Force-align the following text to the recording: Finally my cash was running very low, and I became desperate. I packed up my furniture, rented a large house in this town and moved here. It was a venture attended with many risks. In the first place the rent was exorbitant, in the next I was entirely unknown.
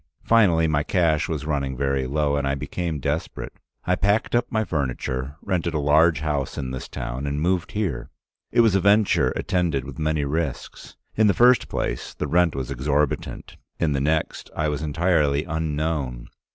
Finally 0.23 0.67
my 0.67 0.81
cash 0.81 1.29
was 1.29 1.45
running 1.45 1.77
very 1.77 2.07
low, 2.07 2.35
and 2.35 2.47
I 2.47 2.55
became 2.55 2.99
desperate. 2.99 3.53
I 3.85 3.93
packed 3.95 4.33
up 4.33 4.51
my 4.51 4.63
furniture, 4.65 5.35
rented 5.43 5.75
a 5.75 5.79
large 5.79 6.21
house 6.21 6.57
in 6.57 6.71
this 6.71 6.87
town 6.87 7.27
and 7.27 7.39
moved 7.39 7.73
here. 7.73 8.09
It 8.51 8.61
was 8.61 8.73
a 8.73 8.79
venture 8.81 9.29
attended 9.35 9.83
with 9.85 9.99
many 9.99 10.25
risks. 10.25 10.97
In 11.15 11.27
the 11.27 11.35
first 11.35 11.67
place 11.69 12.15
the 12.15 12.25
rent 12.25 12.55
was 12.55 12.71
exorbitant, 12.71 13.57
in 13.79 13.91
the 13.91 14.01
next 14.01 14.49
I 14.55 14.69
was 14.69 14.81
entirely 14.81 15.43
unknown. 15.43 16.29